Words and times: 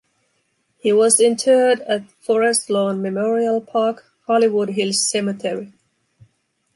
He 0.79 0.91
was 0.91 1.19
interred 1.19 1.81
at 1.81 2.11
Forest 2.13 2.71
Lawn 2.71 3.03
Memorial 3.03 3.61
Park, 3.61 4.03
Hollywood 4.25 4.69
Hills 4.69 4.99
Cemetery. 5.07 5.73